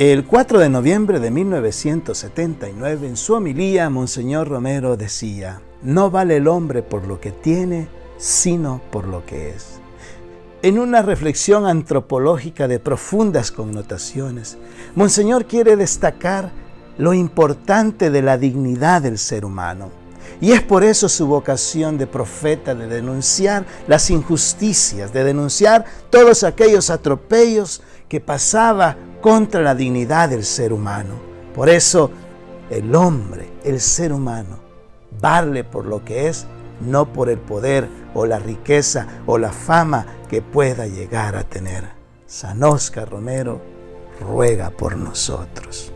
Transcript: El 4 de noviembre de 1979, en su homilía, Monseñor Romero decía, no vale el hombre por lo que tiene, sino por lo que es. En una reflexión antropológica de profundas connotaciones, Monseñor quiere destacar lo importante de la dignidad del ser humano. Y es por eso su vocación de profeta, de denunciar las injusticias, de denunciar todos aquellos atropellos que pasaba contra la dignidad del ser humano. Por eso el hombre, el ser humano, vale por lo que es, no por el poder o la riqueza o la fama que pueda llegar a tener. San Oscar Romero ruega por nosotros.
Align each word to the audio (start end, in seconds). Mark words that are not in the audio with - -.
El 0.00 0.24
4 0.24 0.58
de 0.60 0.70
noviembre 0.70 1.20
de 1.20 1.30
1979, 1.30 3.06
en 3.06 3.18
su 3.18 3.34
homilía, 3.34 3.90
Monseñor 3.90 4.48
Romero 4.48 4.96
decía, 4.96 5.60
no 5.82 6.10
vale 6.10 6.38
el 6.38 6.48
hombre 6.48 6.82
por 6.82 7.06
lo 7.06 7.20
que 7.20 7.32
tiene, 7.32 7.86
sino 8.16 8.80
por 8.90 9.06
lo 9.06 9.26
que 9.26 9.50
es. 9.50 9.78
En 10.62 10.78
una 10.78 11.02
reflexión 11.02 11.66
antropológica 11.66 12.66
de 12.66 12.78
profundas 12.78 13.52
connotaciones, 13.52 14.56
Monseñor 14.94 15.44
quiere 15.44 15.76
destacar 15.76 16.50
lo 16.96 17.12
importante 17.12 18.08
de 18.08 18.22
la 18.22 18.38
dignidad 18.38 19.02
del 19.02 19.18
ser 19.18 19.44
humano. 19.44 19.99
Y 20.40 20.52
es 20.52 20.62
por 20.62 20.84
eso 20.84 21.08
su 21.08 21.26
vocación 21.26 21.98
de 21.98 22.06
profeta, 22.06 22.74
de 22.74 22.86
denunciar 22.86 23.66
las 23.86 24.10
injusticias, 24.10 25.12
de 25.12 25.24
denunciar 25.24 25.84
todos 26.08 26.44
aquellos 26.44 26.88
atropellos 26.88 27.82
que 28.08 28.20
pasaba 28.20 28.96
contra 29.20 29.60
la 29.60 29.74
dignidad 29.74 30.30
del 30.30 30.44
ser 30.44 30.72
humano. 30.72 31.14
Por 31.54 31.68
eso 31.68 32.10
el 32.70 32.94
hombre, 32.94 33.50
el 33.64 33.80
ser 33.80 34.12
humano, 34.12 34.58
vale 35.20 35.62
por 35.62 35.84
lo 35.84 36.04
que 36.04 36.28
es, 36.28 36.46
no 36.80 37.12
por 37.12 37.28
el 37.28 37.38
poder 37.38 37.88
o 38.14 38.24
la 38.24 38.38
riqueza 38.38 39.06
o 39.26 39.36
la 39.36 39.52
fama 39.52 40.06
que 40.28 40.40
pueda 40.40 40.86
llegar 40.86 41.36
a 41.36 41.44
tener. 41.44 41.84
San 42.26 42.62
Oscar 42.62 43.10
Romero 43.10 43.60
ruega 44.20 44.70
por 44.70 44.96
nosotros. 44.96 45.92